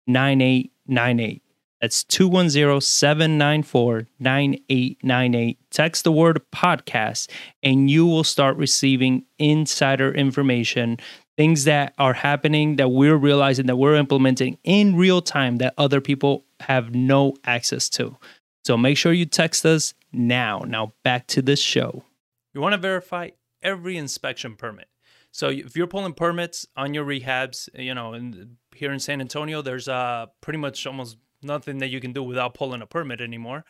9898. 0.07 1.43
That's 1.79 2.03
210 2.05 2.81
794 2.81 4.07
9898. 4.19 5.59
Text 5.69 6.03
the 6.03 6.11
word 6.11 6.41
podcast, 6.51 7.29
and 7.61 7.87
you 7.91 8.07
will 8.07 8.23
start 8.23 8.57
receiving 8.57 9.25
insider 9.37 10.11
information, 10.11 10.97
things 11.37 11.65
that 11.65 11.93
are 11.97 12.13
happening 12.13 12.77
that 12.77 12.89
we're 12.89 13.17
realizing 13.17 13.65
that 13.67 13.75
we're 13.75 13.95
implementing 13.95 14.57
in 14.63 14.95
real 14.95 15.21
time 15.21 15.57
that 15.57 15.73
other 15.77 16.01
people 16.01 16.45
have 16.61 16.95
no 16.95 17.35
access 17.43 17.89
to. 17.89 18.17
So 18.63 18.77
make 18.77 18.97
sure 18.97 19.13
you 19.13 19.25
text 19.25 19.65
us 19.65 19.93
now. 20.11 20.63
Now 20.65 20.93
back 21.03 21.27
to 21.27 21.41
the 21.41 21.55
show. 21.55 22.03
You 22.53 22.61
want 22.61 22.73
to 22.73 22.77
verify 22.77 23.31
every 23.61 23.97
inspection 23.97 24.55
permit. 24.55 24.87
So 25.31 25.49
if 25.49 25.75
you're 25.75 25.87
pulling 25.87 26.13
permits 26.13 26.65
on 26.77 26.93
your 26.93 27.03
rehabs, 27.03 27.67
you 27.77 27.93
know, 27.93 28.17
here 28.73 28.93
in 28.93 28.99
San 28.99 29.19
Antonio, 29.19 29.61
there's 29.61 29.89
uh 29.89 30.27
pretty 30.39 30.59
much 30.59 30.87
almost 30.87 31.17
nothing 31.43 31.79
that 31.79 31.89
you 31.89 31.99
can 31.99 32.13
do 32.13 32.23
without 32.23 32.53
pulling 32.53 32.81
a 32.81 32.87
permit 32.87 33.19
anymore. 33.19 33.65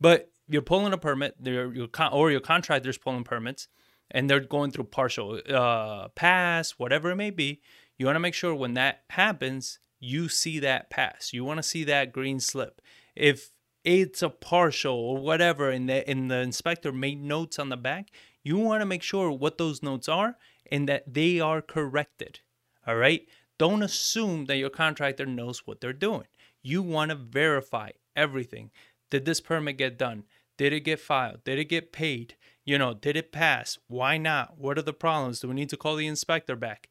But 0.00 0.30
you're 0.48 0.62
pulling 0.62 0.92
a 0.92 0.98
permit, 0.98 1.36
your 1.40 1.72
or 2.12 2.30
your 2.30 2.40
contractor's 2.40 2.98
pulling 2.98 3.24
permits, 3.24 3.68
and 4.10 4.28
they're 4.28 4.40
going 4.40 4.70
through 4.70 4.84
partial 4.84 5.40
uh, 5.48 6.08
pass, 6.08 6.72
whatever 6.72 7.10
it 7.10 7.16
may 7.16 7.30
be. 7.30 7.60
You 7.96 8.06
want 8.06 8.16
to 8.16 8.20
make 8.20 8.34
sure 8.34 8.54
when 8.54 8.74
that 8.74 9.04
happens, 9.10 9.78
you 10.00 10.28
see 10.28 10.58
that 10.60 10.90
pass. 10.90 11.32
You 11.32 11.44
want 11.44 11.58
to 11.58 11.62
see 11.62 11.84
that 11.84 12.12
green 12.12 12.40
slip. 12.40 12.80
If 13.14 13.50
it's 13.84 14.22
a 14.22 14.30
partial 14.30 14.94
or 14.94 15.18
whatever, 15.18 15.70
and 15.70 15.88
the 15.88 16.08
and 16.08 16.30
the 16.30 16.38
inspector 16.38 16.92
made 16.92 17.22
notes 17.22 17.58
on 17.58 17.68
the 17.68 17.76
back, 17.76 18.10
you 18.42 18.58
want 18.58 18.80
to 18.82 18.86
make 18.86 19.02
sure 19.02 19.30
what 19.30 19.58
those 19.58 19.82
notes 19.82 20.08
are 20.08 20.36
and 20.70 20.88
that 20.88 21.12
they 21.12 21.40
are 21.40 21.62
corrected. 21.62 22.40
All 22.86 22.96
right. 22.96 23.26
Don't 23.56 23.82
assume 23.82 24.46
that 24.46 24.56
your 24.56 24.70
contractor 24.70 25.26
knows 25.26 25.66
what 25.66 25.80
they're 25.80 25.92
doing. 25.92 26.26
You 26.62 26.82
want 26.82 27.10
to 27.10 27.14
verify 27.14 27.90
everything. 28.16 28.70
Did 29.10 29.24
this 29.24 29.40
permit 29.40 29.78
get 29.78 29.96
done? 29.96 30.24
Did 30.56 30.72
it 30.72 30.80
get 30.80 30.98
filed? 30.98 31.44
Did 31.44 31.58
it 31.58 31.66
get 31.66 31.92
paid? 31.92 32.34
You 32.64 32.78
know, 32.78 32.94
did 32.94 33.16
it 33.16 33.32
pass? 33.32 33.78
Why 33.88 34.16
not? 34.16 34.58
What 34.58 34.78
are 34.78 34.82
the 34.82 34.92
problems? 34.92 35.40
Do 35.40 35.48
we 35.48 35.54
need 35.54 35.68
to 35.70 35.76
call 35.76 35.96
the 35.96 36.06
inspector 36.06 36.56
back? 36.56 36.88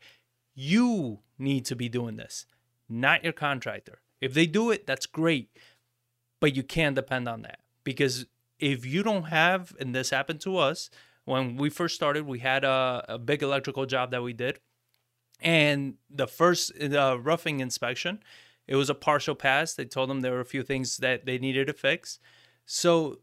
You 0.54 1.20
need 1.40 1.66
to 1.66 1.76
be 1.76 1.90
doing 1.90 2.18
this, 2.18 2.46
not 2.88 3.24
your 3.24 3.34
contractor. 3.34 4.00
If 4.22 4.34
they 4.34 4.46
do 4.46 4.72
it, 4.72 4.86
that's 4.86 5.06
great 5.06 5.50
but 6.44 6.58
you 6.58 6.62
can't 6.62 6.94
depend 6.94 7.26
on 7.26 7.42
that 7.44 7.62
because 7.86 8.26
if 8.60 8.86
you 8.86 9.02
don't 9.02 9.30
have, 9.30 9.74
and 9.80 9.96
this 9.96 10.10
happened 10.10 10.42
to 10.42 10.58
us 10.58 10.90
when 11.24 11.56
we 11.56 11.70
first 11.70 11.96
started, 11.96 12.26
we 12.26 12.40
had 12.40 12.66
a, 12.66 13.06
a 13.08 13.18
big 13.18 13.42
electrical 13.42 13.86
job 13.86 14.12
that 14.12 14.22
we 14.22 14.34
did. 14.34 14.60
And 15.40 15.94
the 16.10 16.28
first 16.28 16.74
uh, 16.82 17.18
roughing 17.18 17.62
inspection, 17.62 18.22
it 18.68 18.76
was 18.76 18.90
a 18.90 18.94
partial 18.94 19.36
pass. 19.36 19.74
They 19.74 19.86
told 19.86 20.10
them 20.10 20.20
there 20.20 20.34
were 20.34 20.42
a 20.42 20.46
few 20.46 20.64
things 20.64 20.98
that 20.98 21.26
they 21.26 21.38
needed 21.38 21.68
to 21.68 21.74
fix. 21.74 22.20
So 22.66 23.20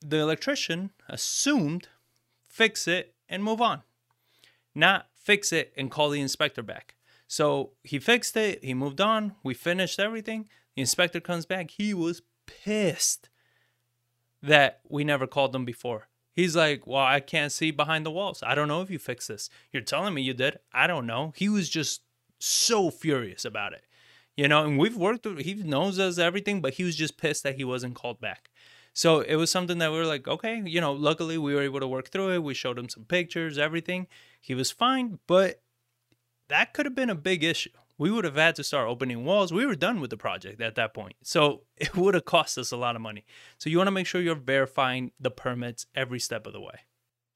the 0.00 0.18
electrician 0.18 0.90
assumed 1.08 1.88
fix 2.48 2.88
it 2.88 3.14
and 3.28 3.44
move 3.44 3.60
on, 3.60 3.82
not 4.74 5.06
fix 5.14 5.52
it 5.52 5.72
and 5.76 5.90
call 5.90 6.10
the 6.10 6.20
inspector 6.20 6.62
back. 6.62 6.96
So 7.28 7.72
he 7.84 7.98
fixed 7.98 8.36
it, 8.36 8.64
he 8.64 8.74
moved 8.74 9.00
on, 9.00 9.36
we 9.42 9.54
finished 9.54 10.00
everything. 10.00 10.48
The 10.74 10.82
inspector 10.82 11.20
comes 11.20 11.46
back, 11.46 11.70
he 11.70 11.94
was 11.94 12.22
pissed 12.46 13.28
that 14.42 14.80
we 14.88 15.04
never 15.04 15.26
called 15.26 15.52
them 15.52 15.64
before. 15.64 16.08
He's 16.32 16.56
like, 16.56 16.86
Well, 16.86 17.04
I 17.04 17.20
can't 17.20 17.52
see 17.52 17.70
behind 17.70 18.06
the 18.06 18.10
walls. 18.10 18.42
I 18.44 18.54
don't 18.54 18.68
know 18.68 18.82
if 18.82 18.90
you 18.90 18.98
fixed 18.98 19.28
this. 19.28 19.50
You're 19.72 19.82
telling 19.82 20.14
me 20.14 20.22
you 20.22 20.34
did. 20.34 20.58
I 20.72 20.86
don't 20.86 21.06
know. 21.06 21.32
He 21.36 21.48
was 21.48 21.68
just 21.68 22.02
so 22.38 22.90
furious 22.90 23.44
about 23.44 23.74
it. 23.74 23.84
You 24.36 24.48
know, 24.48 24.64
and 24.64 24.78
we've 24.78 24.96
worked 24.96 25.26
he 25.40 25.54
knows 25.54 25.98
us 25.98 26.18
everything, 26.18 26.60
but 26.60 26.74
he 26.74 26.84
was 26.84 26.96
just 26.96 27.18
pissed 27.18 27.42
that 27.42 27.56
he 27.56 27.64
wasn't 27.64 27.94
called 27.94 28.20
back. 28.20 28.50
So 28.92 29.20
it 29.20 29.36
was 29.36 29.50
something 29.50 29.78
that 29.78 29.92
we 29.92 29.98
were 29.98 30.06
like, 30.06 30.26
okay, 30.26 30.62
you 30.64 30.80
know, 30.80 30.92
luckily 30.92 31.38
we 31.38 31.54
were 31.54 31.62
able 31.62 31.80
to 31.80 31.88
work 31.88 32.08
through 32.08 32.34
it. 32.34 32.42
We 32.42 32.54
showed 32.54 32.78
him 32.78 32.88
some 32.88 33.04
pictures, 33.04 33.56
everything. 33.58 34.08
He 34.40 34.54
was 34.54 34.70
fine, 34.70 35.20
but 35.26 35.62
that 36.48 36.74
could 36.74 36.86
have 36.86 36.94
been 36.94 37.10
a 37.10 37.14
big 37.14 37.44
issue 37.44 37.70
we 38.00 38.10
would 38.10 38.24
have 38.24 38.36
had 38.36 38.56
to 38.56 38.64
start 38.64 38.88
opening 38.88 39.26
walls. 39.26 39.52
We 39.52 39.66
were 39.66 39.74
done 39.74 40.00
with 40.00 40.08
the 40.08 40.16
project 40.16 40.62
at 40.62 40.74
that 40.76 40.94
point. 40.94 41.16
So 41.22 41.64
it 41.76 41.94
would 41.94 42.14
have 42.14 42.24
cost 42.24 42.56
us 42.56 42.72
a 42.72 42.76
lot 42.78 42.96
of 42.96 43.02
money. 43.02 43.26
So 43.58 43.68
you 43.68 43.76
want 43.76 43.88
to 43.88 43.92
make 43.92 44.06
sure 44.06 44.22
you're 44.22 44.34
verifying 44.34 45.12
the 45.20 45.30
permits 45.30 45.84
every 45.94 46.18
step 46.18 46.46
of 46.46 46.54
the 46.54 46.62
way. 46.62 46.80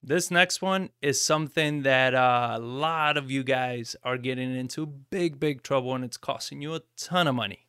This 0.02 0.30
next 0.30 0.62
one 0.62 0.88
is 1.02 1.22
something 1.22 1.82
that 1.82 2.14
uh, 2.14 2.52
a 2.54 2.58
lot 2.58 3.18
of 3.18 3.30
you 3.30 3.44
guys 3.44 3.94
are 4.04 4.16
getting 4.16 4.56
into 4.56 4.86
big, 4.86 5.38
big 5.38 5.62
trouble 5.62 5.94
and 5.94 6.02
it's 6.02 6.16
costing 6.16 6.62
you 6.62 6.74
a 6.74 6.80
ton 6.96 7.28
of 7.28 7.34
money. 7.34 7.66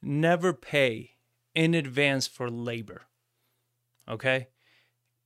Never 0.00 0.54
pay 0.54 1.15
in 1.56 1.74
advance 1.74 2.28
for 2.28 2.48
labor. 2.48 3.02
Okay? 4.08 4.46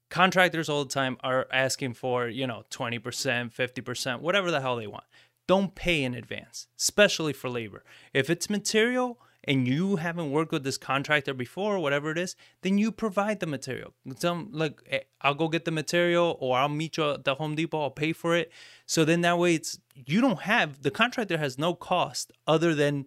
Contractors 0.09 0.69
all 0.69 0.85
the 0.85 0.91
time 0.91 1.19
are 1.23 1.47
asking 1.53 1.93
for, 1.95 2.27
you 2.27 2.47
know, 2.47 2.65
20%, 2.71 3.01
50%, 3.01 4.21
whatever 4.21 4.51
the 4.51 4.63
hell 4.63 4.77
they 4.77 4.87
want 4.87 5.05
don't 5.51 5.75
pay 5.75 6.05
in 6.05 6.15
advance, 6.15 6.69
especially 6.79 7.33
for 7.33 7.51
labor. 7.51 7.83
If 8.15 8.31
it's 8.31 8.49
material 8.49 9.19
and 9.43 9.67
you 9.67 9.97
haven't 9.97 10.31
worked 10.31 10.53
with 10.53 10.63
this 10.63 10.79
contractor 10.79 11.35
before, 11.35 11.81
whatever 11.81 12.13
it 12.13 12.19
is, 12.19 12.37
then 12.63 12.79
you 12.79 12.93
provide 12.93 13.41
the 13.41 13.49
material. 13.49 13.93
Tell 14.21 14.37
them, 14.37 14.51
like, 14.53 14.81
eh, 14.87 14.99
hey, 14.99 15.05
I'll 15.23 15.35
go 15.35 15.49
get 15.49 15.65
the 15.65 15.73
material 15.73 16.37
or 16.39 16.57
I'll 16.57 16.69
meet 16.69 16.99
you 16.99 17.11
at 17.11 17.25
the 17.25 17.35
Home 17.35 17.57
Depot, 17.57 17.83
I'll 17.83 17.91
pay 17.91 18.13
for 18.13 18.37
it. 18.37 18.53
So 18.87 19.05
then 19.05 19.23
that 19.23 19.39
way 19.39 19.57
it's, 19.57 19.81
you 19.97 20.21
don't 20.21 20.43
have, 20.43 20.83
the 20.83 20.91
contractor 20.93 21.39
has 21.39 21.59
no 21.59 21.75
cost 21.75 22.31
other 22.47 22.73
than 22.73 23.07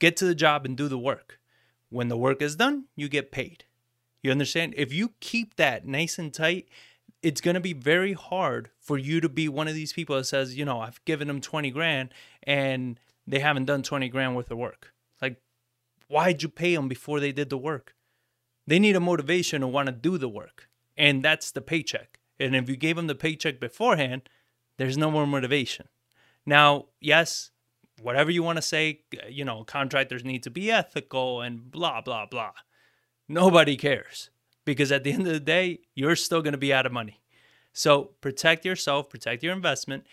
get 0.00 0.16
to 0.16 0.24
the 0.24 0.34
job 0.34 0.64
and 0.64 0.76
do 0.76 0.88
the 0.88 0.98
work. 0.98 1.38
When 1.90 2.08
the 2.08 2.16
work 2.16 2.42
is 2.42 2.56
done, 2.56 2.84
you 2.96 3.08
get 3.08 3.32
paid. 3.32 3.64
You 4.22 4.30
understand? 4.30 4.74
If 4.76 4.92
you 4.92 5.12
keep 5.20 5.56
that 5.56 5.86
nice 5.86 6.18
and 6.18 6.32
tight, 6.32 6.68
it's 7.22 7.40
going 7.40 7.54
to 7.54 7.60
be 7.60 7.72
very 7.72 8.12
hard 8.12 8.70
for 8.80 8.98
you 8.98 9.20
to 9.20 9.28
be 9.28 9.48
one 9.48 9.68
of 9.68 9.74
these 9.74 9.92
people 9.92 10.16
that 10.16 10.24
says, 10.24 10.56
you 10.56 10.64
know, 10.64 10.80
I've 10.80 11.04
given 11.04 11.28
them 11.28 11.40
20 11.40 11.70
grand 11.70 12.12
and 12.42 12.98
they 13.26 13.40
haven't 13.40 13.66
done 13.66 13.82
20 13.82 14.08
grand 14.08 14.36
worth 14.36 14.50
of 14.50 14.58
work. 14.58 14.92
Like, 15.20 15.40
why'd 16.08 16.42
you 16.42 16.48
pay 16.48 16.74
them 16.74 16.88
before 16.88 17.20
they 17.20 17.32
did 17.32 17.50
the 17.50 17.58
work? 17.58 17.94
They 18.66 18.78
need 18.78 18.96
a 18.96 19.00
motivation 19.00 19.62
to 19.62 19.66
want 19.66 19.86
to 19.86 19.92
do 19.92 20.18
the 20.18 20.28
work. 20.28 20.68
And 20.96 21.24
that's 21.24 21.50
the 21.50 21.60
paycheck. 21.60 22.18
And 22.38 22.54
if 22.54 22.68
you 22.68 22.76
gave 22.76 22.96
them 22.96 23.06
the 23.06 23.14
paycheck 23.14 23.60
beforehand, 23.60 24.28
there's 24.76 24.98
no 24.98 25.10
more 25.10 25.26
motivation. 25.26 25.88
Now, 26.46 26.86
yes, 27.00 27.50
whatever 28.00 28.30
you 28.30 28.42
want 28.42 28.56
to 28.56 28.62
say, 28.62 29.00
you 29.28 29.44
know, 29.44 29.64
contractors 29.64 30.24
need 30.24 30.42
to 30.44 30.50
be 30.50 30.70
ethical 30.70 31.40
and 31.40 31.70
blah, 31.70 32.00
blah, 32.00 32.26
blah. 32.26 32.52
Nobody 33.28 33.76
cares 33.76 34.30
because 34.64 34.92
at 34.92 35.04
the 35.04 35.12
end 35.12 35.26
of 35.26 35.32
the 35.32 35.40
day, 35.40 35.80
you're 35.94 36.16
still 36.16 36.42
going 36.42 36.52
to 36.52 36.58
be 36.58 36.72
out 36.72 36.86
of 36.86 36.92
money. 36.92 37.20
So 37.72 38.10
protect 38.20 38.64
yourself, 38.64 39.08
protect 39.08 39.42
your 39.42 39.52
investment, 39.52 40.04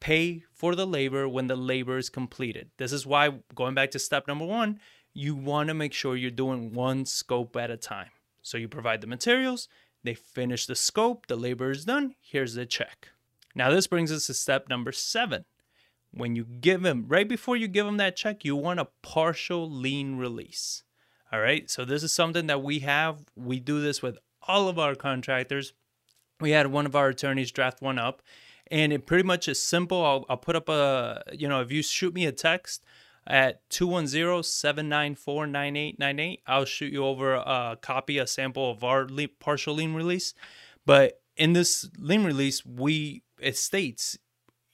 pay 0.00 0.44
for 0.52 0.74
the 0.74 0.86
labor 0.86 1.28
when 1.28 1.46
the 1.46 1.56
labor 1.56 1.98
is 1.98 2.10
completed. 2.10 2.70
This 2.76 2.92
is 2.92 3.06
why, 3.06 3.30
going 3.54 3.74
back 3.74 3.90
to 3.92 3.98
step 3.98 4.26
number 4.26 4.44
one, 4.44 4.80
you 5.14 5.34
want 5.34 5.68
to 5.68 5.74
make 5.74 5.92
sure 5.92 6.16
you're 6.16 6.30
doing 6.30 6.72
one 6.72 7.04
scope 7.04 7.56
at 7.56 7.70
a 7.70 7.76
time. 7.76 8.10
So 8.42 8.56
you 8.56 8.68
provide 8.68 9.00
the 9.00 9.06
materials, 9.06 9.68
they 10.04 10.14
finish 10.14 10.66
the 10.66 10.74
scope, 10.74 11.26
the 11.26 11.36
labor 11.36 11.70
is 11.70 11.84
done, 11.84 12.14
here's 12.20 12.54
the 12.54 12.66
check. 12.66 13.08
Now, 13.54 13.70
this 13.70 13.86
brings 13.86 14.12
us 14.12 14.26
to 14.26 14.34
step 14.34 14.68
number 14.68 14.92
seven. 14.92 15.44
When 16.10 16.34
you 16.34 16.44
give 16.44 16.82
them, 16.82 17.04
right 17.06 17.28
before 17.28 17.56
you 17.56 17.68
give 17.68 17.86
them 17.86 17.98
that 17.98 18.16
check, 18.16 18.44
you 18.44 18.56
want 18.56 18.80
a 18.80 18.88
partial 19.02 19.70
lien 19.70 20.16
release. 20.16 20.82
All 21.32 21.40
right. 21.40 21.70
So 21.70 21.84
this 21.84 22.02
is 22.02 22.12
something 22.12 22.46
that 22.46 22.62
we 22.62 22.80
have. 22.80 23.24
We 23.36 23.60
do 23.60 23.80
this 23.80 24.02
with 24.02 24.18
all 24.46 24.68
of 24.68 24.78
our 24.78 24.94
contractors. 24.94 25.72
We 26.40 26.50
had 26.52 26.68
one 26.68 26.86
of 26.86 26.96
our 26.96 27.08
attorneys 27.08 27.52
draft 27.52 27.82
one 27.82 27.98
up, 27.98 28.22
and 28.70 28.92
it 28.92 29.06
pretty 29.06 29.24
much 29.24 29.48
is 29.48 29.62
simple. 29.62 30.04
I'll, 30.04 30.24
I'll 30.28 30.36
put 30.36 30.56
up 30.56 30.68
a, 30.68 31.22
you 31.32 31.48
know, 31.48 31.60
if 31.60 31.72
you 31.72 31.82
shoot 31.82 32.14
me 32.14 32.26
a 32.26 32.32
text 32.32 32.84
at 33.26 33.68
210-794-9898, 33.70 36.38
I'll 36.46 36.64
shoot 36.64 36.92
you 36.92 37.04
over 37.04 37.34
a 37.34 37.76
copy, 37.80 38.18
a 38.18 38.26
sample 38.26 38.70
of 38.70 38.84
our 38.84 39.08
partial 39.40 39.74
lien 39.74 39.94
release. 39.94 40.34
But 40.86 41.20
in 41.36 41.52
this 41.52 41.88
lien 41.98 42.24
release, 42.24 42.64
we 42.64 43.22
it 43.38 43.56
states 43.56 44.18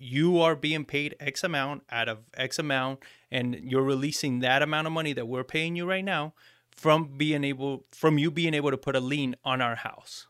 you 0.04 0.40
are 0.40 0.54
being 0.54 0.84
paid 0.84 1.16
X 1.18 1.42
amount 1.42 1.82
out 1.90 2.08
of 2.08 2.18
X 2.34 2.58
amount, 2.58 3.00
and 3.30 3.54
you're 3.54 3.82
releasing 3.82 4.40
that 4.40 4.62
amount 4.62 4.87
of 4.87 4.92
money 4.92 5.12
that 5.14 5.26
we're 5.26 5.44
paying 5.44 5.75
you 5.75 5.87
right 5.87 6.04
now 6.04 6.34
from 6.76 7.16
being 7.16 7.44
able 7.44 7.87
from 7.92 8.18
you 8.18 8.30
being 8.30 8.54
able 8.54 8.70
to 8.70 8.76
put 8.76 8.96
a 8.96 9.00
lien 9.00 9.34
on 9.44 9.61
our 9.61 9.76
house. 9.76 10.26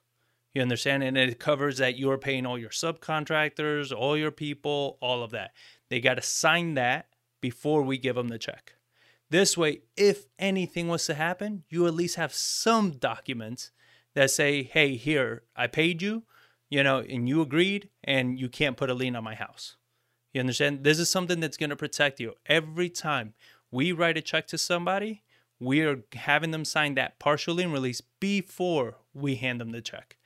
You 0.55 0.63
understand? 0.63 1.03
And 1.03 1.19
it 1.19 1.41
covers 1.41 1.79
that 1.79 1.99
you're 1.99 2.19
paying 2.19 2.47
all 2.47 2.57
your 2.57 2.71
subcontractors, 2.71 3.93
all 3.93 4.17
your 4.17 4.31
people, 4.31 4.97
all 5.01 5.25
of 5.25 5.33
that. 5.33 5.51
They 5.89 6.01
got 6.01 6.15
to 6.15 6.23
sign 6.23 6.75
that 6.75 7.09
before 7.41 7.83
we 7.83 7.99
give 7.99 8.15
them 8.15 8.29
the 8.29 8.39
check. 8.39 8.75
This 9.31 9.59
way, 9.59 9.81
if 9.97 10.27
anything 10.39 10.87
was 10.87 11.07
to 11.07 11.15
happen, 11.15 11.65
you 11.69 11.89
at 11.89 11.95
least 11.95 12.15
have 12.15 12.33
some 12.33 12.93
documents 12.93 13.73
that 14.15 14.31
say, 14.31 14.63
hey, 14.63 14.95
here, 14.95 15.43
I 15.57 15.67
paid 15.67 16.01
you, 16.01 16.23
you 16.75 16.83
know, 16.83 16.99
and 16.99 17.29
you 17.29 17.41
agreed, 17.41 17.89
and 18.03 18.37
you 18.37 18.49
can't 18.49 18.77
put 18.77 18.91
a 18.91 18.95
lien 18.95 19.15
on 19.15 19.23
my 19.23 19.37
house. 19.37 19.77
You 20.33 20.41
understand? 20.41 20.83
This 20.83 20.99
is 20.99 21.09
something 21.09 21.39
that's 21.39 21.57
going 21.57 21.71
to 21.71 21.77
protect 21.77 22.19
you. 22.19 22.35
Every 22.47 22.91
time 22.91 23.35
we 23.71 23.93
write 23.93 24.17
a 24.17 24.21
check 24.21 24.49
to 24.49 24.59
somebody, 24.59 25.23
we 25.61 25.83
are 25.83 26.03
having 26.15 26.51
them 26.51 26.65
sign 26.65 26.97
that 26.97 27.21
partial 27.21 27.55
lien 27.55 27.71
release 27.71 28.01
before 28.01 28.97
we 29.15 29.37
hand 29.37 29.61
them 29.61 29.71
the 29.71 29.81
check. 29.81 30.17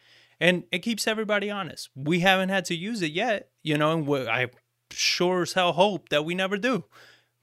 And 0.41 0.65
it 0.73 0.79
keeps 0.79 1.07
everybody 1.07 1.51
honest. 1.51 1.91
We 1.95 2.21
haven't 2.21 2.49
had 2.49 2.65
to 2.67 2.75
use 2.75 3.03
it 3.03 3.13
yet, 3.13 3.51
you 3.63 3.77
know, 3.77 3.93
and 3.93 4.29
I 4.31 4.47
sure 4.91 5.43
as 5.43 5.53
hell 5.53 5.75
hope 5.75 6.09
that 6.09 6.25
we 6.25 6.35
never 6.35 6.57
do. 6.57 6.85